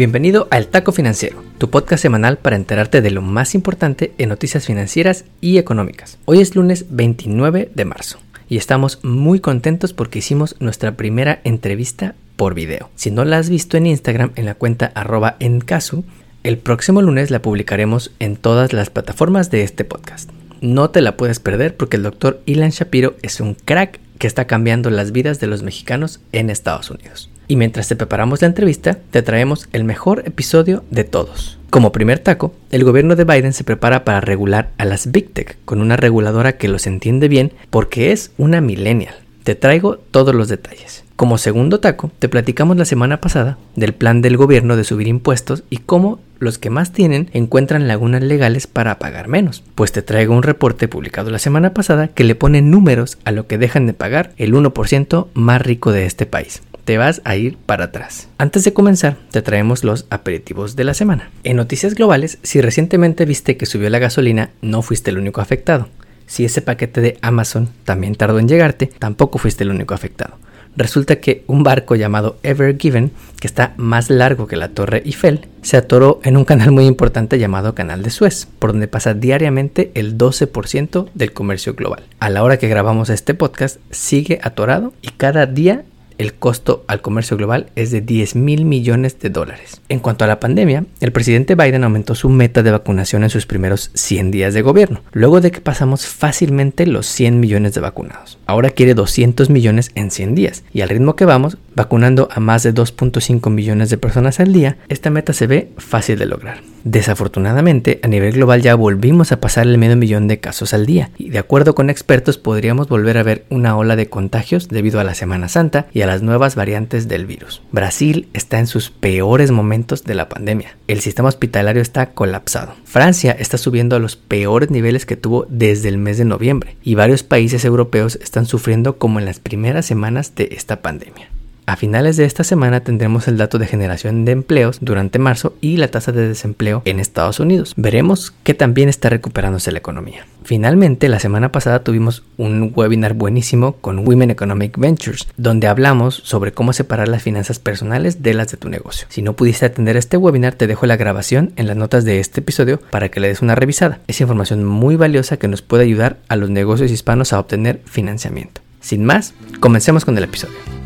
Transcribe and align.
Bienvenido 0.00 0.48
a 0.50 0.56
El 0.56 0.66
Taco 0.66 0.92
Financiero, 0.92 1.44
tu 1.58 1.68
podcast 1.68 2.00
semanal 2.00 2.38
para 2.38 2.56
enterarte 2.56 3.02
de 3.02 3.10
lo 3.10 3.20
más 3.20 3.54
importante 3.54 4.14
en 4.16 4.30
noticias 4.30 4.64
financieras 4.64 5.26
y 5.42 5.58
económicas. 5.58 6.16
Hoy 6.24 6.40
es 6.40 6.56
lunes 6.56 6.86
29 6.88 7.70
de 7.74 7.84
marzo 7.84 8.18
y 8.48 8.56
estamos 8.56 9.04
muy 9.04 9.40
contentos 9.40 9.92
porque 9.92 10.20
hicimos 10.20 10.56
nuestra 10.58 10.96
primera 10.96 11.42
entrevista 11.44 12.14
por 12.36 12.54
video. 12.54 12.88
Si 12.94 13.10
no 13.10 13.26
la 13.26 13.36
has 13.36 13.50
visto 13.50 13.76
en 13.76 13.84
Instagram 13.84 14.32
en 14.36 14.46
la 14.46 14.54
cuenta 14.54 14.90
arroba 14.94 15.36
encasu, 15.38 16.02
el 16.44 16.56
próximo 16.56 17.02
lunes 17.02 17.30
la 17.30 17.42
publicaremos 17.42 18.10
en 18.20 18.36
todas 18.36 18.72
las 18.72 18.88
plataformas 18.88 19.50
de 19.50 19.64
este 19.64 19.84
podcast. 19.84 20.30
No 20.62 20.88
te 20.88 21.02
la 21.02 21.18
puedes 21.18 21.40
perder 21.40 21.76
porque 21.76 21.98
el 21.98 22.04
doctor 22.04 22.40
Ilan 22.46 22.70
Shapiro 22.70 23.16
es 23.20 23.38
un 23.38 23.52
crack 23.52 24.00
que 24.16 24.26
está 24.26 24.46
cambiando 24.46 24.88
las 24.88 25.12
vidas 25.12 25.40
de 25.40 25.46
los 25.46 25.62
mexicanos 25.62 26.20
en 26.32 26.48
Estados 26.48 26.90
Unidos. 26.90 27.28
Y 27.50 27.56
mientras 27.56 27.88
te 27.88 27.96
preparamos 27.96 28.42
la 28.42 28.46
entrevista, 28.46 28.96
te 29.10 29.22
traemos 29.22 29.68
el 29.72 29.82
mejor 29.82 30.22
episodio 30.24 30.84
de 30.92 31.02
todos. 31.02 31.58
Como 31.68 31.90
primer 31.90 32.20
taco, 32.20 32.54
el 32.70 32.84
gobierno 32.84 33.16
de 33.16 33.24
Biden 33.24 33.52
se 33.52 33.64
prepara 33.64 34.04
para 34.04 34.20
regular 34.20 34.70
a 34.78 34.84
las 34.84 35.10
Big 35.10 35.32
Tech 35.32 35.58
con 35.64 35.80
una 35.80 35.96
reguladora 35.96 36.58
que 36.58 36.68
los 36.68 36.86
entiende 36.86 37.26
bien 37.26 37.52
porque 37.70 38.12
es 38.12 38.30
una 38.38 38.60
millennial. 38.60 39.16
Te 39.42 39.56
traigo 39.56 39.96
todos 39.96 40.32
los 40.32 40.46
detalles. 40.46 41.02
Como 41.16 41.38
segundo 41.38 41.80
taco, 41.80 42.12
te 42.20 42.28
platicamos 42.28 42.76
la 42.76 42.84
semana 42.84 43.20
pasada 43.20 43.58
del 43.74 43.94
plan 43.94 44.22
del 44.22 44.36
gobierno 44.36 44.76
de 44.76 44.84
subir 44.84 45.08
impuestos 45.08 45.64
y 45.70 45.78
cómo 45.78 46.20
los 46.38 46.58
que 46.58 46.70
más 46.70 46.92
tienen 46.92 47.30
encuentran 47.32 47.88
lagunas 47.88 48.22
legales 48.22 48.68
para 48.68 49.00
pagar 49.00 49.26
menos. 49.26 49.64
Pues 49.74 49.90
te 49.90 50.02
traigo 50.02 50.36
un 50.36 50.44
reporte 50.44 50.86
publicado 50.86 51.30
la 51.30 51.40
semana 51.40 51.74
pasada 51.74 52.06
que 52.06 52.22
le 52.22 52.36
pone 52.36 52.62
números 52.62 53.18
a 53.24 53.32
lo 53.32 53.48
que 53.48 53.58
dejan 53.58 53.88
de 53.88 53.92
pagar 53.92 54.34
el 54.36 54.54
1% 54.54 55.26
más 55.34 55.60
rico 55.60 55.90
de 55.90 56.06
este 56.06 56.26
país 56.26 56.62
te 56.84 56.98
vas 56.98 57.22
a 57.24 57.36
ir 57.36 57.56
para 57.56 57.86
atrás. 57.86 58.28
Antes 58.38 58.64
de 58.64 58.72
comenzar, 58.72 59.16
te 59.30 59.42
traemos 59.42 59.84
los 59.84 60.06
aperitivos 60.10 60.76
de 60.76 60.84
la 60.84 60.94
semana. 60.94 61.30
En 61.44 61.56
noticias 61.56 61.94
globales, 61.94 62.38
si 62.42 62.60
recientemente 62.60 63.24
viste 63.24 63.56
que 63.56 63.66
subió 63.66 63.90
la 63.90 63.98
gasolina, 63.98 64.50
no 64.62 64.82
fuiste 64.82 65.10
el 65.10 65.18
único 65.18 65.40
afectado. 65.40 65.88
Si 66.26 66.44
ese 66.44 66.62
paquete 66.62 67.00
de 67.00 67.18
Amazon 67.22 67.68
también 67.84 68.14
tardó 68.14 68.38
en 68.38 68.48
llegarte, 68.48 68.86
tampoco 68.86 69.38
fuiste 69.38 69.64
el 69.64 69.70
único 69.70 69.94
afectado. 69.94 70.38
Resulta 70.76 71.16
que 71.16 71.42
un 71.48 71.64
barco 71.64 71.96
llamado 71.96 72.38
Ever 72.42 72.78
Given, 72.78 73.10
que 73.40 73.48
está 73.48 73.74
más 73.76 74.08
largo 74.08 74.46
que 74.46 74.56
la 74.56 74.68
Torre 74.68 75.02
Eiffel, 75.04 75.48
se 75.62 75.76
atoró 75.76 76.20
en 76.22 76.36
un 76.36 76.44
canal 76.44 76.70
muy 76.70 76.86
importante 76.86 77.38
llamado 77.38 77.74
Canal 77.74 78.02
de 78.02 78.10
Suez, 78.10 78.46
por 78.58 78.72
donde 78.72 78.86
pasa 78.86 79.14
diariamente 79.14 79.90
el 79.94 80.16
12% 80.16 81.08
del 81.14 81.32
comercio 81.32 81.74
global. 81.74 82.04
A 82.20 82.30
la 82.30 82.44
hora 82.44 82.58
que 82.58 82.68
grabamos 82.68 83.10
este 83.10 83.34
podcast, 83.34 83.78
sigue 83.90 84.38
atorado 84.42 84.92
y 85.02 85.08
cada 85.08 85.46
día 85.46 85.84
el 86.20 86.34
costo 86.34 86.84
al 86.86 87.00
comercio 87.00 87.38
global 87.38 87.70
es 87.76 87.90
de 87.90 88.02
10 88.02 88.36
mil 88.36 88.66
millones 88.66 89.18
de 89.18 89.30
dólares. 89.30 89.80
En 89.88 90.00
cuanto 90.00 90.22
a 90.22 90.28
la 90.28 90.38
pandemia, 90.38 90.84
el 91.00 91.12
presidente 91.12 91.54
Biden 91.54 91.82
aumentó 91.82 92.14
su 92.14 92.28
meta 92.28 92.62
de 92.62 92.70
vacunación 92.70 93.24
en 93.24 93.30
sus 93.30 93.46
primeros 93.46 93.90
100 93.94 94.30
días 94.30 94.52
de 94.52 94.60
gobierno, 94.60 95.02
luego 95.12 95.40
de 95.40 95.50
que 95.50 95.62
pasamos 95.62 96.06
fácilmente 96.06 96.86
los 96.86 97.06
100 97.06 97.40
millones 97.40 97.72
de 97.72 97.80
vacunados. 97.80 98.38
Ahora 98.44 98.68
quiere 98.68 98.92
200 98.92 99.48
millones 99.48 99.92
en 99.94 100.10
100 100.10 100.34
días, 100.34 100.62
y 100.74 100.82
al 100.82 100.90
ritmo 100.90 101.16
que 101.16 101.24
vamos, 101.24 101.56
vacunando 101.74 102.28
a 102.30 102.38
más 102.38 102.64
de 102.64 102.74
2.5 102.74 103.48
millones 103.48 103.88
de 103.88 103.96
personas 103.96 104.40
al 104.40 104.52
día, 104.52 104.76
esta 104.90 105.08
meta 105.08 105.32
se 105.32 105.46
ve 105.46 105.70
fácil 105.78 106.18
de 106.18 106.26
lograr. 106.26 106.60
Desafortunadamente, 106.84 108.00
a 108.02 108.08
nivel 108.08 108.32
global 108.32 108.62
ya 108.62 108.74
volvimos 108.74 109.32
a 109.32 109.40
pasar 109.40 109.66
el 109.66 109.78
medio 109.78 109.96
millón 109.96 110.28
de 110.28 110.40
casos 110.40 110.72
al 110.72 110.86
día, 110.86 111.10
y 111.18 111.30
de 111.30 111.38
acuerdo 111.38 111.74
con 111.74 111.90
expertos 111.90 112.38
podríamos 112.38 112.88
volver 112.88 113.18
a 113.18 113.22
ver 113.22 113.44
una 113.50 113.76
ola 113.76 113.96
de 113.96 114.08
contagios 114.08 114.68
debido 114.68 115.00
a 115.00 115.04
la 115.04 115.14
Semana 115.14 115.48
Santa 115.48 115.86
y 115.92 116.02
a 116.02 116.06
las 116.06 116.22
nuevas 116.22 116.54
variantes 116.54 117.08
del 117.08 117.26
virus. 117.26 117.62
Brasil 117.70 118.28
está 118.32 118.58
en 118.58 118.66
sus 118.66 118.90
peores 118.90 119.50
momentos 119.50 120.04
de 120.04 120.14
la 120.14 120.28
pandemia. 120.28 120.76
El 120.88 121.00
sistema 121.00 121.28
hospitalario 121.28 121.82
está 121.82 122.12
colapsado. 122.12 122.74
Francia 122.84 123.36
está 123.38 123.58
subiendo 123.58 123.96
a 123.96 124.00
los 124.00 124.16
peores 124.16 124.70
niveles 124.70 125.06
que 125.06 125.16
tuvo 125.16 125.46
desde 125.48 125.88
el 125.88 125.98
mes 125.98 126.18
de 126.18 126.24
noviembre, 126.24 126.76
y 126.82 126.94
varios 126.94 127.22
países 127.22 127.64
europeos 127.64 128.18
están 128.22 128.46
sufriendo 128.46 128.96
como 128.96 129.18
en 129.18 129.26
las 129.26 129.38
primeras 129.38 129.86
semanas 129.86 130.34
de 130.34 130.48
esta 130.52 130.80
pandemia. 130.80 131.28
A 131.70 131.76
finales 131.76 132.16
de 132.16 132.24
esta 132.24 132.42
semana 132.42 132.80
tendremos 132.80 133.28
el 133.28 133.36
dato 133.36 133.56
de 133.56 133.68
generación 133.68 134.24
de 134.24 134.32
empleos 134.32 134.78
durante 134.80 135.20
marzo 135.20 135.54
y 135.60 135.76
la 135.76 135.86
tasa 135.86 136.10
de 136.10 136.26
desempleo 136.26 136.82
en 136.84 136.98
Estados 136.98 137.38
Unidos. 137.38 137.74
Veremos 137.76 138.32
que 138.42 138.54
también 138.54 138.88
está 138.88 139.08
recuperándose 139.08 139.70
la 139.70 139.78
economía. 139.78 140.26
Finalmente, 140.42 141.08
la 141.08 141.20
semana 141.20 141.52
pasada 141.52 141.84
tuvimos 141.84 142.24
un 142.38 142.72
webinar 142.74 143.14
buenísimo 143.14 143.76
con 143.76 144.00
Women 144.00 144.32
Economic 144.32 144.76
Ventures, 144.78 145.28
donde 145.36 145.68
hablamos 145.68 146.16
sobre 146.24 146.50
cómo 146.50 146.72
separar 146.72 147.06
las 147.06 147.22
finanzas 147.22 147.60
personales 147.60 148.20
de 148.20 148.34
las 148.34 148.50
de 148.50 148.56
tu 148.56 148.68
negocio. 148.68 149.06
Si 149.08 149.22
no 149.22 149.36
pudiste 149.36 149.66
atender 149.66 149.96
este 149.96 150.16
webinar, 150.16 150.54
te 150.54 150.66
dejo 150.66 150.86
la 150.86 150.96
grabación 150.96 151.52
en 151.54 151.68
las 151.68 151.76
notas 151.76 152.04
de 152.04 152.18
este 152.18 152.40
episodio 152.40 152.80
para 152.90 153.10
que 153.10 153.20
le 153.20 153.28
des 153.28 153.42
una 153.42 153.54
revisada. 153.54 154.00
Es 154.08 154.20
información 154.20 154.64
muy 154.64 154.96
valiosa 154.96 155.36
que 155.36 155.46
nos 155.46 155.62
puede 155.62 155.84
ayudar 155.84 156.18
a 156.26 156.34
los 156.34 156.50
negocios 156.50 156.90
hispanos 156.90 157.32
a 157.32 157.38
obtener 157.38 157.80
financiamiento. 157.84 158.60
Sin 158.80 159.04
más, 159.04 159.34
comencemos 159.60 160.04
con 160.04 160.18
el 160.18 160.24
episodio. 160.24 160.79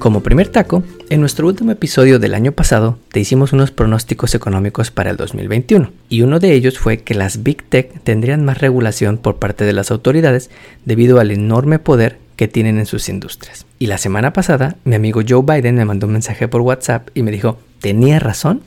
Como 0.00 0.22
primer 0.22 0.48
taco, 0.48 0.82
en 1.10 1.20
nuestro 1.20 1.46
último 1.46 1.72
episodio 1.72 2.18
del 2.18 2.32
año 2.32 2.52
pasado 2.52 2.98
te 3.12 3.20
hicimos 3.20 3.52
unos 3.52 3.70
pronósticos 3.70 4.34
económicos 4.34 4.90
para 4.90 5.10
el 5.10 5.18
2021 5.18 5.92
y 6.08 6.22
uno 6.22 6.40
de 6.40 6.54
ellos 6.54 6.78
fue 6.78 7.02
que 7.02 7.12
las 7.12 7.42
Big 7.42 7.62
Tech 7.64 8.00
tendrían 8.02 8.42
más 8.42 8.56
regulación 8.56 9.18
por 9.18 9.36
parte 9.36 9.66
de 9.66 9.74
las 9.74 9.90
autoridades 9.90 10.48
debido 10.86 11.20
al 11.20 11.30
enorme 11.30 11.78
poder 11.78 12.16
que 12.36 12.48
tienen 12.48 12.78
en 12.78 12.86
sus 12.86 13.10
industrias. 13.10 13.66
Y 13.78 13.88
la 13.88 13.98
semana 13.98 14.32
pasada 14.32 14.76
mi 14.84 14.94
amigo 14.94 15.20
Joe 15.28 15.42
Biden 15.42 15.74
me 15.74 15.84
mandó 15.84 16.06
un 16.06 16.14
mensaje 16.14 16.48
por 16.48 16.62
WhatsApp 16.62 17.10
y 17.12 17.22
me 17.22 17.30
dijo, 17.30 17.58
tenía 17.80 18.18
razón, 18.20 18.62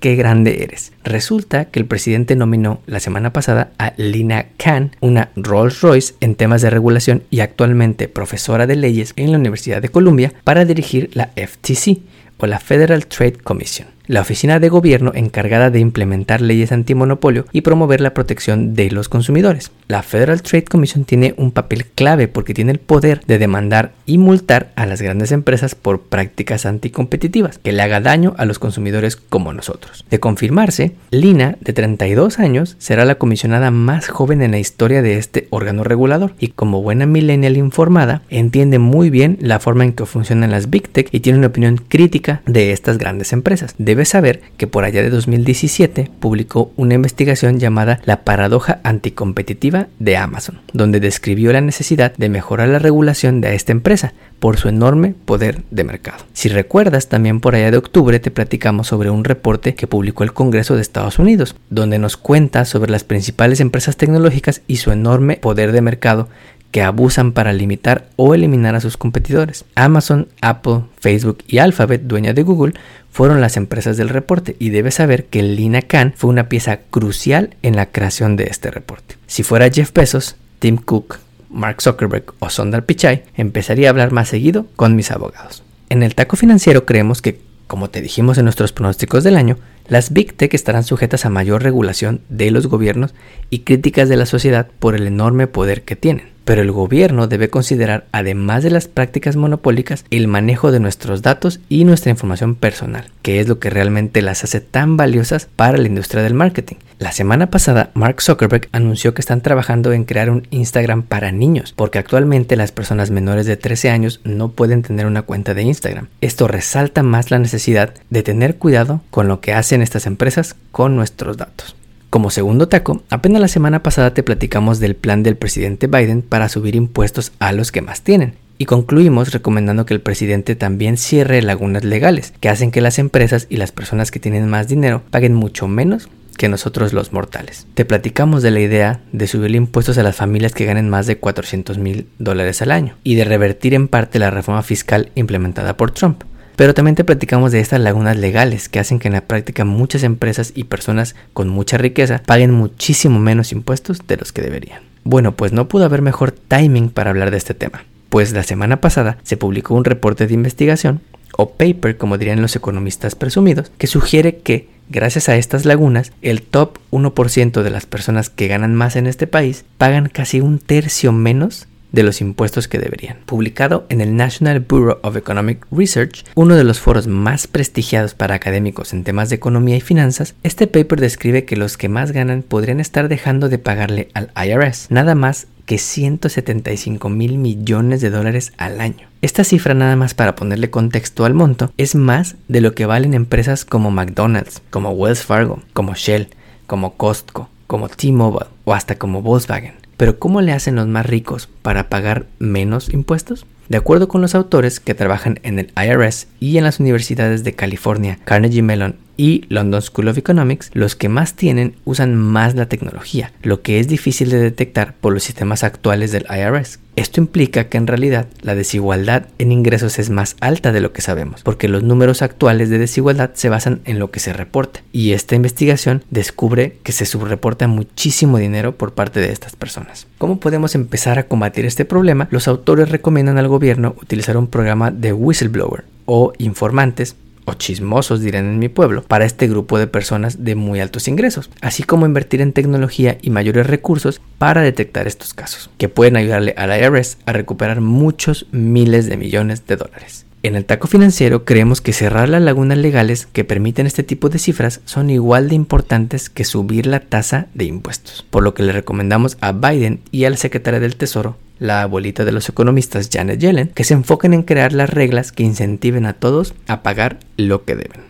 qué 0.00 0.16
grande 0.16 0.62
eres. 0.62 0.92
Resulta 1.04 1.66
que 1.66 1.78
el 1.80 1.86
presidente 1.86 2.36
nominó 2.36 2.80
la 2.86 3.00
semana 3.00 3.32
pasada 3.32 3.72
a 3.78 3.92
Lina 3.96 4.46
Khan, 4.56 4.96
una 5.00 5.30
Rolls 5.36 5.80
Royce 5.80 6.14
en 6.20 6.34
temas 6.34 6.62
de 6.62 6.70
regulación 6.70 7.22
y 7.30 7.40
actualmente 7.40 8.08
profesora 8.08 8.66
de 8.66 8.76
leyes 8.76 9.12
en 9.16 9.32
la 9.32 9.38
Universidad 9.38 9.82
de 9.82 9.88
Columbia, 9.88 10.32
para 10.44 10.64
dirigir 10.64 11.10
la 11.14 11.30
FTC 11.36 11.98
o 12.38 12.46
la 12.46 12.60
Federal 12.60 13.06
Trade 13.06 13.38
Commission 13.38 13.97
la 14.08 14.22
oficina 14.22 14.58
de 14.58 14.70
gobierno 14.70 15.12
encargada 15.14 15.70
de 15.70 15.78
implementar 15.78 16.40
leyes 16.40 16.72
antimonopolio 16.72 17.44
y 17.52 17.60
promover 17.60 18.00
la 18.00 18.14
protección 18.14 18.74
de 18.74 18.90
los 18.90 19.08
consumidores. 19.08 19.70
La 19.86 20.02
Federal 20.02 20.42
Trade 20.42 20.64
Commission 20.64 21.04
tiene 21.04 21.34
un 21.36 21.52
papel 21.52 21.84
clave 21.86 22.26
porque 22.26 22.54
tiene 22.54 22.72
el 22.72 22.78
poder 22.78 23.20
de 23.26 23.38
demandar 23.38 23.92
y 24.06 24.18
multar 24.18 24.70
a 24.76 24.86
las 24.86 25.02
grandes 25.02 25.30
empresas 25.30 25.74
por 25.74 26.00
prácticas 26.00 26.66
anticompetitivas 26.66 27.58
que 27.58 27.72
le 27.72 27.82
haga 27.82 28.00
daño 28.00 28.34
a 28.38 28.46
los 28.46 28.58
consumidores 28.58 29.16
como 29.16 29.52
nosotros. 29.52 30.04
De 30.10 30.20
confirmarse, 30.20 30.92
Lina, 31.10 31.56
de 31.60 31.72
32 31.74 32.38
años, 32.38 32.76
será 32.78 33.04
la 33.04 33.16
comisionada 33.16 33.70
más 33.70 34.08
joven 34.08 34.40
en 34.40 34.52
la 34.52 34.58
historia 34.58 35.02
de 35.02 35.18
este 35.18 35.46
órgano 35.50 35.84
regulador 35.84 36.34
y 36.38 36.48
como 36.48 36.82
buena 36.82 37.06
millennial 37.06 37.56
informada, 37.56 38.22
entiende 38.30 38.78
muy 38.78 39.10
bien 39.10 39.36
la 39.40 39.60
forma 39.60 39.84
en 39.84 39.92
que 39.92 40.06
funcionan 40.06 40.50
las 40.50 40.70
Big 40.70 40.88
Tech 40.88 41.08
y 41.12 41.20
tiene 41.20 41.38
una 41.38 41.48
opinión 41.48 41.76
crítica 41.76 42.40
de 42.46 42.72
estas 42.72 42.96
grandes 42.96 43.34
empresas 43.34 43.74
debes 43.98 44.10
saber 44.10 44.42
que 44.56 44.68
por 44.68 44.84
allá 44.84 45.02
de 45.02 45.10
2017 45.10 46.08
publicó 46.20 46.70
una 46.76 46.94
investigación 46.94 47.58
llamada 47.58 47.98
La 48.04 48.22
paradoja 48.22 48.78
anticompetitiva 48.84 49.88
de 49.98 50.16
Amazon, 50.16 50.60
donde 50.72 51.00
describió 51.00 51.52
la 51.52 51.60
necesidad 51.60 52.14
de 52.16 52.28
mejorar 52.28 52.68
la 52.68 52.78
regulación 52.78 53.40
de 53.40 53.56
esta 53.56 53.72
empresa 53.72 54.14
por 54.38 54.56
su 54.56 54.68
enorme 54.68 55.16
poder 55.24 55.64
de 55.72 55.82
mercado. 55.82 56.24
Si 56.32 56.48
recuerdas, 56.48 57.08
también 57.08 57.40
por 57.40 57.56
allá 57.56 57.72
de 57.72 57.76
octubre 57.76 58.20
te 58.20 58.30
platicamos 58.30 58.86
sobre 58.86 59.10
un 59.10 59.24
reporte 59.24 59.74
que 59.74 59.88
publicó 59.88 60.22
el 60.22 60.32
Congreso 60.32 60.76
de 60.76 60.82
Estados 60.82 61.18
Unidos, 61.18 61.56
donde 61.68 61.98
nos 61.98 62.16
cuenta 62.16 62.64
sobre 62.66 62.92
las 62.92 63.02
principales 63.02 63.58
empresas 63.58 63.96
tecnológicas 63.96 64.62
y 64.68 64.76
su 64.76 64.92
enorme 64.92 65.38
poder 65.38 65.72
de 65.72 65.80
mercado 65.80 66.28
que 66.70 66.82
abusan 66.82 67.32
para 67.32 67.52
limitar 67.52 68.08
o 68.16 68.34
eliminar 68.34 68.74
a 68.74 68.80
sus 68.80 68.96
competidores. 68.96 69.64
Amazon, 69.74 70.28
Apple, 70.40 70.82
Facebook 71.00 71.38
y 71.46 71.58
Alphabet, 71.58 72.02
dueña 72.02 72.34
de 72.34 72.42
Google, 72.42 72.74
fueron 73.10 73.40
las 73.40 73.56
empresas 73.56 73.96
del 73.96 74.10
reporte 74.10 74.56
y 74.58 74.70
debes 74.70 74.96
saber 74.96 75.24
que 75.26 75.42
Lina 75.42 75.82
Khan 75.82 76.12
fue 76.16 76.30
una 76.30 76.48
pieza 76.48 76.80
crucial 76.90 77.56
en 77.62 77.76
la 77.76 77.86
creación 77.86 78.36
de 78.36 78.44
este 78.44 78.70
reporte. 78.70 79.16
Si 79.26 79.42
fuera 79.42 79.70
Jeff 79.70 79.92
Bezos, 79.92 80.36
Tim 80.58 80.76
Cook, 80.76 81.18
Mark 81.50 81.80
Zuckerberg 81.80 82.34
o 82.38 82.50
Sundar 82.50 82.84
Pichai, 82.84 83.24
empezaría 83.34 83.88
a 83.88 83.90
hablar 83.90 84.12
más 84.12 84.28
seguido 84.28 84.66
con 84.76 84.94
mis 84.94 85.10
abogados. 85.10 85.62
En 85.88 86.02
el 86.02 86.14
taco 86.14 86.36
financiero 86.36 86.84
creemos 86.84 87.22
que, 87.22 87.40
como 87.66 87.88
te 87.88 88.02
dijimos 88.02 88.38
en 88.38 88.44
nuestros 88.44 88.72
pronósticos 88.72 89.24
del 89.24 89.36
año, 89.36 89.56
las 89.88 90.12
Big 90.12 90.34
Tech 90.34 90.52
estarán 90.52 90.84
sujetas 90.84 91.24
a 91.24 91.30
mayor 91.30 91.62
regulación 91.62 92.20
de 92.28 92.50
los 92.50 92.66
gobiernos 92.66 93.14
y 93.48 93.60
críticas 93.60 94.10
de 94.10 94.16
la 94.16 94.26
sociedad 94.26 94.68
por 94.78 94.94
el 94.94 95.06
enorme 95.06 95.46
poder 95.46 95.82
que 95.82 95.96
tienen. 95.96 96.26
Pero 96.48 96.62
el 96.62 96.72
gobierno 96.72 97.26
debe 97.26 97.50
considerar, 97.50 98.06
además 98.10 98.62
de 98.62 98.70
las 98.70 98.88
prácticas 98.88 99.36
monopólicas, 99.36 100.06
el 100.08 100.28
manejo 100.28 100.72
de 100.72 100.80
nuestros 100.80 101.20
datos 101.20 101.60
y 101.68 101.84
nuestra 101.84 102.10
información 102.10 102.54
personal, 102.54 103.04
que 103.20 103.38
es 103.38 103.48
lo 103.48 103.58
que 103.58 103.68
realmente 103.68 104.22
las 104.22 104.44
hace 104.44 104.62
tan 104.62 104.96
valiosas 104.96 105.46
para 105.56 105.76
la 105.76 105.88
industria 105.88 106.22
del 106.22 106.32
marketing. 106.32 106.76
La 106.98 107.12
semana 107.12 107.50
pasada, 107.50 107.90
Mark 107.92 108.22
Zuckerberg 108.22 108.70
anunció 108.72 109.12
que 109.12 109.20
están 109.20 109.42
trabajando 109.42 109.92
en 109.92 110.04
crear 110.04 110.30
un 110.30 110.46
Instagram 110.48 111.02
para 111.02 111.32
niños, 111.32 111.74
porque 111.76 111.98
actualmente 111.98 112.56
las 112.56 112.72
personas 112.72 113.10
menores 113.10 113.44
de 113.44 113.58
13 113.58 113.90
años 113.90 114.22
no 114.24 114.52
pueden 114.52 114.80
tener 114.80 115.04
una 115.04 115.20
cuenta 115.20 115.52
de 115.52 115.64
Instagram. 115.64 116.08
Esto 116.22 116.48
resalta 116.48 117.02
más 117.02 117.30
la 117.30 117.38
necesidad 117.38 117.92
de 118.08 118.22
tener 118.22 118.56
cuidado 118.56 119.02
con 119.10 119.28
lo 119.28 119.42
que 119.42 119.52
hacen 119.52 119.82
estas 119.82 120.06
empresas 120.06 120.56
con 120.72 120.96
nuestros 120.96 121.36
datos. 121.36 121.76
Como 122.10 122.30
segundo 122.30 122.68
taco, 122.68 123.02
apenas 123.10 123.42
la 123.42 123.48
semana 123.48 123.82
pasada 123.82 124.14
te 124.14 124.22
platicamos 124.22 124.80
del 124.80 124.96
plan 124.96 125.22
del 125.22 125.36
presidente 125.36 125.88
Biden 125.88 126.22
para 126.22 126.48
subir 126.48 126.74
impuestos 126.74 127.32
a 127.38 127.52
los 127.52 127.70
que 127.70 127.82
más 127.82 128.00
tienen. 128.00 128.34
Y 128.56 128.64
concluimos 128.64 129.30
recomendando 129.30 129.84
que 129.84 129.92
el 129.92 130.00
presidente 130.00 130.56
también 130.56 130.96
cierre 130.96 131.42
lagunas 131.42 131.84
legales 131.84 132.32
que 132.40 132.48
hacen 132.48 132.70
que 132.70 132.80
las 132.80 132.98
empresas 132.98 133.46
y 133.50 133.58
las 133.58 133.72
personas 133.72 134.10
que 134.10 134.20
tienen 134.20 134.48
más 134.48 134.68
dinero 134.68 135.02
paguen 135.10 135.34
mucho 135.34 135.68
menos 135.68 136.08
que 136.38 136.48
nosotros 136.48 136.94
los 136.94 137.12
mortales. 137.12 137.66
Te 137.74 137.84
platicamos 137.84 138.42
de 138.42 138.52
la 138.52 138.60
idea 138.60 139.00
de 139.12 139.26
subir 139.26 139.54
impuestos 139.54 139.98
a 139.98 140.02
las 140.02 140.16
familias 140.16 140.54
que 140.54 140.64
ganen 140.64 140.88
más 140.88 141.06
de 141.06 141.18
400 141.18 141.76
mil 141.76 142.08
dólares 142.18 142.62
al 142.62 142.70
año 142.70 142.96
y 143.04 143.16
de 143.16 143.24
revertir 143.24 143.74
en 143.74 143.86
parte 143.86 144.18
la 144.18 144.30
reforma 144.30 144.62
fiscal 144.62 145.12
implementada 145.14 145.76
por 145.76 145.90
Trump. 145.90 146.22
Pero 146.58 146.74
también 146.74 146.96
te 146.96 147.04
platicamos 147.04 147.52
de 147.52 147.60
estas 147.60 147.78
lagunas 147.78 148.16
legales 148.16 148.68
que 148.68 148.80
hacen 148.80 148.98
que 148.98 149.06
en 149.06 149.14
la 149.14 149.20
práctica 149.20 149.64
muchas 149.64 150.02
empresas 150.02 150.50
y 150.56 150.64
personas 150.64 151.14
con 151.32 151.48
mucha 151.48 151.78
riqueza 151.78 152.20
paguen 152.26 152.50
muchísimo 152.50 153.20
menos 153.20 153.52
impuestos 153.52 154.04
de 154.08 154.16
los 154.16 154.32
que 154.32 154.42
deberían. 154.42 154.82
Bueno, 155.04 155.36
pues 155.36 155.52
no 155.52 155.68
pudo 155.68 155.84
haber 155.84 156.02
mejor 156.02 156.32
timing 156.32 156.90
para 156.90 157.10
hablar 157.10 157.30
de 157.30 157.36
este 157.36 157.54
tema, 157.54 157.84
pues 158.08 158.32
la 158.32 158.42
semana 158.42 158.80
pasada 158.80 159.18
se 159.22 159.36
publicó 159.36 159.76
un 159.76 159.84
reporte 159.84 160.26
de 160.26 160.34
investigación, 160.34 161.00
o 161.36 161.50
paper 161.50 161.96
como 161.96 162.18
dirían 162.18 162.42
los 162.42 162.56
economistas 162.56 163.14
presumidos, 163.14 163.70
que 163.78 163.86
sugiere 163.86 164.38
que, 164.38 164.68
gracias 164.88 165.28
a 165.28 165.36
estas 165.36 165.64
lagunas, 165.64 166.10
el 166.22 166.42
top 166.42 166.78
1% 166.90 167.62
de 167.62 167.70
las 167.70 167.86
personas 167.86 168.30
que 168.30 168.48
ganan 168.48 168.74
más 168.74 168.96
en 168.96 169.06
este 169.06 169.28
país 169.28 169.64
pagan 169.76 170.08
casi 170.08 170.40
un 170.40 170.58
tercio 170.58 171.12
menos 171.12 171.68
de 171.92 172.02
los 172.02 172.20
impuestos 172.20 172.68
que 172.68 172.78
deberían. 172.78 173.18
Publicado 173.26 173.86
en 173.88 174.00
el 174.00 174.16
National 174.16 174.60
Bureau 174.60 174.98
of 175.02 175.16
Economic 175.16 175.66
Research, 175.70 176.24
uno 176.34 176.56
de 176.56 176.64
los 176.64 176.80
foros 176.80 177.06
más 177.06 177.46
prestigiados 177.46 178.14
para 178.14 178.34
académicos 178.34 178.92
en 178.92 179.04
temas 179.04 179.28
de 179.28 179.36
economía 179.36 179.76
y 179.76 179.80
finanzas, 179.80 180.34
este 180.42 180.66
paper 180.66 181.00
describe 181.00 181.44
que 181.44 181.56
los 181.56 181.76
que 181.76 181.88
más 181.88 182.12
ganan 182.12 182.42
podrían 182.42 182.80
estar 182.80 183.08
dejando 183.08 183.48
de 183.48 183.58
pagarle 183.58 184.08
al 184.14 184.30
IRS 184.36 184.88
nada 184.90 185.14
más 185.14 185.46
que 185.66 185.76
175 185.76 187.10
mil 187.10 187.36
millones 187.36 188.00
de 188.00 188.08
dólares 188.08 188.52
al 188.56 188.80
año. 188.80 189.06
Esta 189.20 189.44
cifra 189.44 189.74
nada 189.74 189.96
más 189.96 190.14
para 190.14 190.34
ponerle 190.34 190.70
contexto 190.70 191.26
al 191.26 191.34
monto 191.34 191.72
es 191.76 191.94
más 191.94 192.36
de 192.48 192.62
lo 192.62 192.74
que 192.74 192.86
valen 192.86 193.12
empresas 193.12 193.66
como 193.66 193.90
McDonald's, 193.90 194.62
como 194.70 194.90
Wells 194.92 195.24
Fargo, 195.24 195.60
como 195.74 195.94
Shell, 195.94 196.28
como 196.66 196.94
Costco, 196.94 197.50
como 197.66 197.88
T-Mobile 197.88 198.46
o 198.64 198.72
hasta 198.72 198.96
como 198.96 199.20
Volkswagen. 199.20 199.74
Pero 199.98 200.18
¿cómo 200.20 200.40
le 200.40 200.52
hacen 200.52 200.76
los 200.76 200.86
más 200.86 201.04
ricos 201.04 201.48
para 201.60 201.88
pagar 201.90 202.26
menos 202.38 202.88
impuestos? 202.88 203.46
De 203.68 203.76
acuerdo 203.76 204.08
con 204.08 204.22
los 204.22 204.36
autores 204.36 204.78
que 204.78 204.94
trabajan 204.94 205.40
en 205.42 205.58
el 205.58 205.72
IRS 205.76 206.28
y 206.40 206.56
en 206.56 206.64
las 206.64 206.78
universidades 206.80 207.42
de 207.42 207.54
California, 207.54 208.18
Carnegie 208.24 208.62
Mellon 208.62 208.96
y 209.18 209.44
London 209.48 209.82
School 209.82 210.08
of 210.08 210.16
Economics, 210.16 210.70
los 210.72 210.96
que 210.96 211.10
más 211.10 211.34
tienen 211.34 211.74
usan 211.84 212.14
más 212.14 212.54
la 212.54 212.66
tecnología, 212.66 213.32
lo 213.42 213.60
que 213.60 213.80
es 213.80 213.88
difícil 213.88 214.30
de 214.30 214.38
detectar 214.38 214.94
por 214.94 215.12
los 215.12 215.24
sistemas 215.24 215.64
actuales 215.64 216.12
del 216.12 216.24
IRS. 216.30 216.78
Esto 216.96 217.20
implica 217.20 217.68
que 217.68 217.78
en 217.78 217.86
realidad 217.86 218.26
la 218.42 218.54
desigualdad 218.54 219.26
en 219.38 219.52
ingresos 219.52 219.98
es 219.98 220.08
más 220.08 220.36
alta 220.40 220.72
de 220.72 220.80
lo 220.80 220.92
que 220.92 221.02
sabemos, 221.02 221.42
porque 221.42 221.68
los 221.68 221.82
números 221.82 222.22
actuales 222.22 222.70
de 222.70 222.78
desigualdad 222.78 223.30
se 223.34 223.48
basan 223.48 223.80
en 223.84 223.98
lo 223.98 224.10
que 224.10 224.20
se 224.20 224.32
reporta, 224.32 224.80
y 224.92 225.12
esta 225.12 225.34
investigación 225.34 226.04
descubre 226.10 226.78
que 226.82 226.92
se 226.92 227.04
subreporta 227.04 227.66
muchísimo 227.66 228.38
dinero 228.38 228.76
por 228.76 228.94
parte 228.94 229.20
de 229.20 229.32
estas 229.32 229.56
personas. 229.56 230.06
¿Cómo 230.18 230.38
podemos 230.38 230.74
empezar 230.76 231.18
a 231.18 231.26
combatir 231.26 231.66
este 231.66 231.84
problema? 231.84 232.28
Los 232.30 232.48
autores 232.48 232.88
recomiendan 232.88 233.38
al 233.38 233.48
gobierno 233.48 233.96
utilizar 234.00 234.36
un 234.36 234.46
programa 234.46 234.90
de 234.92 235.12
whistleblower 235.12 235.84
o 236.04 236.32
informantes 236.38 237.16
o 237.48 237.54
chismosos 237.54 238.20
dirán 238.20 238.46
en 238.46 238.58
mi 238.58 238.68
pueblo, 238.68 239.02
para 239.02 239.24
este 239.24 239.48
grupo 239.48 239.78
de 239.78 239.86
personas 239.86 240.44
de 240.44 240.54
muy 240.54 240.80
altos 240.80 241.08
ingresos, 241.08 241.50
así 241.60 241.82
como 241.82 242.06
invertir 242.06 242.40
en 242.40 242.52
tecnología 242.52 243.18
y 243.22 243.30
mayores 243.30 243.66
recursos 243.66 244.20
para 244.38 244.62
detectar 244.62 245.06
estos 245.06 245.34
casos, 245.34 245.70
que 245.78 245.88
pueden 245.88 246.16
ayudarle 246.16 246.54
a 246.56 246.66
la 246.66 246.78
IRS 246.78 247.18
a 247.26 247.32
recuperar 247.32 247.80
muchos 247.80 248.46
miles 248.52 249.06
de 249.06 249.16
millones 249.16 249.66
de 249.66 249.76
dólares. 249.76 250.27
En 250.44 250.54
el 250.54 250.64
taco 250.64 250.86
financiero 250.86 251.44
creemos 251.44 251.80
que 251.80 251.92
cerrar 251.92 252.28
las 252.28 252.42
lagunas 252.42 252.78
legales 252.78 253.26
que 253.26 253.44
permiten 253.44 253.86
este 253.88 254.04
tipo 254.04 254.28
de 254.28 254.38
cifras 254.38 254.80
son 254.84 255.10
igual 255.10 255.48
de 255.48 255.56
importantes 255.56 256.30
que 256.30 256.44
subir 256.44 256.86
la 256.86 257.00
tasa 257.00 257.48
de 257.54 257.64
impuestos, 257.64 258.24
por 258.30 258.44
lo 258.44 258.54
que 258.54 258.62
le 258.62 258.72
recomendamos 258.72 259.36
a 259.40 259.50
Biden 259.50 260.00
y 260.12 260.24
al 260.24 260.36
secretario 260.36 260.78
del 260.78 260.96
Tesoro 260.96 261.36
la 261.58 261.82
abuelita 261.82 262.24
de 262.24 262.30
los 262.32 262.48
economistas 262.48 263.10
Janet 263.12 263.40
Yellen, 263.40 263.68
que 263.74 263.82
se 263.82 263.94
enfoquen 263.94 264.32
en 264.32 264.42
crear 264.42 264.72
las 264.72 264.90
reglas 264.90 265.32
que 265.32 265.42
incentiven 265.42 266.06
a 266.06 266.14
todos 266.14 266.54
a 266.68 266.82
pagar 266.84 267.18
lo 267.36 267.64
que 267.64 267.74
deben. 267.74 268.02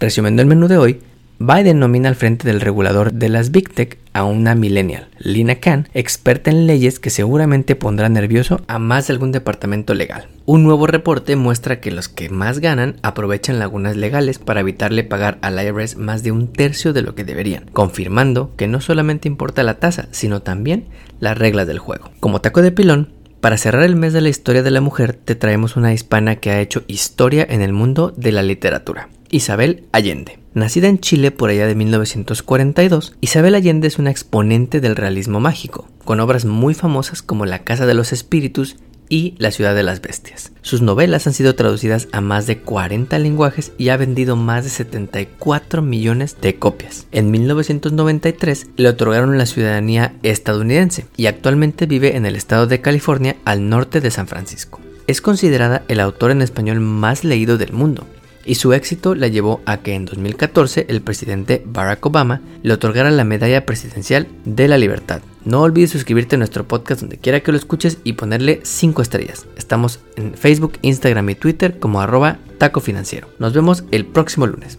Resumiendo 0.00 0.42
el 0.42 0.48
menú 0.48 0.68
de 0.68 0.76
hoy, 0.76 1.00
Biden 1.38 1.78
nomina 1.78 2.08
al 2.08 2.14
frente 2.14 2.48
del 2.48 2.62
regulador 2.62 3.12
de 3.12 3.28
las 3.28 3.50
Big 3.50 3.70
Tech 3.74 3.98
a 4.14 4.24
una 4.24 4.54
millennial, 4.54 5.08
Lina 5.18 5.56
Khan, 5.56 5.86
experta 5.92 6.50
en 6.50 6.66
leyes 6.66 6.98
que 6.98 7.10
seguramente 7.10 7.76
pondrá 7.76 8.08
nervioso 8.08 8.62
a 8.68 8.78
más 8.78 9.06
de 9.06 9.12
algún 9.12 9.32
departamento 9.32 9.92
legal. 9.92 10.28
Un 10.46 10.64
nuevo 10.64 10.86
reporte 10.86 11.36
muestra 11.36 11.78
que 11.78 11.90
los 11.90 12.08
que 12.08 12.30
más 12.30 12.60
ganan 12.60 12.96
aprovechan 13.02 13.58
lagunas 13.58 13.96
legales 13.96 14.38
para 14.38 14.60
evitarle 14.60 15.04
pagar 15.04 15.36
al 15.42 15.62
IRS 15.62 15.98
más 15.98 16.22
de 16.22 16.32
un 16.32 16.50
tercio 16.50 16.94
de 16.94 17.02
lo 17.02 17.14
que 17.14 17.24
deberían, 17.24 17.66
confirmando 17.70 18.56
que 18.56 18.66
no 18.66 18.80
solamente 18.80 19.28
importa 19.28 19.62
la 19.62 19.78
tasa, 19.78 20.08
sino 20.12 20.40
también 20.40 20.86
las 21.20 21.36
reglas 21.36 21.66
del 21.66 21.78
juego. 21.78 22.10
Como 22.18 22.40
taco 22.40 22.62
de 22.62 22.72
pilón, 22.72 23.12
para 23.42 23.58
cerrar 23.58 23.82
el 23.82 23.96
mes 23.96 24.14
de 24.14 24.22
la 24.22 24.30
historia 24.30 24.62
de 24.62 24.70
la 24.70 24.80
mujer, 24.80 25.12
te 25.12 25.34
traemos 25.34 25.76
una 25.76 25.92
hispana 25.92 26.36
que 26.36 26.50
ha 26.50 26.60
hecho 26.60 26.84
historia 26.86 27.46
en 27.48 27.60
el 27.60 27.74
mundo 27.74 28.14
de 28.16 28.32
la 28.32 28.42
literatura, 28.42 29.10
Isabel 29.30 29.84
Allende. 29.92 30.38
Nacida 30.54 30.88
en 30.88 31.00
Chile 31.00 31.30
por 31.30 31.50
allá 31.50 31.66
de 31.66 31.74
1942, 31.74 33.14
Isabel 33.20 33.54
Allende 33.54 33.88
es 33.88 33.98
una 33.98 34.10
exponente 34.10 34.80
del 34.80 34.96
realismo 34.96 35.40
mágico, 35.40 35.88
con 36.04 36.20
obras 36.20 36.44
muy 36.44 36.74
famosas 36.74 37.22
como 37.22 37.44
La 37.44 37.64
Casa 37.64 37.86
de 37.86 37.94
los 37.94 38.12
Espíritus 38.12 38.76
y 39.08 39.34
La 39.38 39.50
ciudad 39.50 39.74
de 39.74 39.82
las 39.82 40.00
bestias. 40.00 40.52
Sus 40.62 40.82
novelas 40.82 41.26
han 41.26 41.32
sido 41.32 41.54
traducidas 41.54 42.08
a 42.12 42.20
más 42.20 42.46
de 42.46 42.58
40 42.58 43.18
lenguajes 43.18 43.72
y 43.78 43.90
ha 43.90 43.96
vendido 43.96 44.36
más 44.36 44.64
de 44.64 44.70
74 44.70 45.82
millones 45.82 46.36
de 46.40 46.56
copias. 46.56 47.06
En 47.12 47.30
1993 47.30 48.68
le 48.76 48.88
otorgaron 48.88 49.38
la 49.38 49.46
ciudadanía 49.46 50.14
estadounidense 50.22 51.06
y 51.16 51.26
actualmente 51.26 51.86
vive 51.86 52.16
en 52.16 52.26
el 52.26 52.36
estado 52.36 52.66
de 52.66 52.80
California 52.80 53.36
al 53.44 53.68
norte 53.68 54.00
de 54.00 54.10
San 54.10 54.26
Francisco. 54.26 54.80
Es 55.06 55.20
considerada 55.20 55.84
el 55.86 56.00
autor 56.00 56.32
en 56.32 56.42
español 56.42 56.80
más 56.80 57.22
leído 57.22 57.58
del 57.58 57.72
mundo 57.72 58.06
y 58.46 58.54
su 58.54 58.72
éxito 58.72 59.14
la 59.14 59.28
llevó 59.28 59.60
a 59.66 59.78
que 59.78 59.94
en 59.94 60.04
2014 60.04 60.86
el 60.88 61.02
presidente 61.02 61.62
Barack 61.66 62.06
Obama 62.06 62.40
le 62.62 62.72
otorgara 62.72 63.10
la 63.10 63.24
Medalla 63.24 63.66
Presidencial 63.66 64.28
de 64.44 64.68
la 64.68 64.78
Libertad. 64.78 65.20
No 65.44 65.62
olvides 65.62 65.90
suscribirte 65.90 66.36
a 66.36 66.38
nuestro 66.38 66.66
podcast 66.66 67.02
donde 67.02 67.18
quiera 67.18 67.40
que 67.40 67.52
lo 67.52 67.58
escuches 67.58 67.98
y 68.04 68.14
ponerle 68.14 68.60
5 68.62 69.02
estrellas. 69.02 69.46
Estamos 69.56 70.00
en 70.16 70.34
Facebook, 70.34 70.78
Instagram 70.82 71.30
y 71.30 71.34
Twitter 71.34 71.78
como 71.78 72.00
arroba 72.00 72.38
taco 72.58 72.80
financiero. 72.80 73.28
Nos 73.38 73.52
vemos 73.52 73.84
el 73.90 74.06
próximo 74.06 74.46
lunes. 74.46 74.78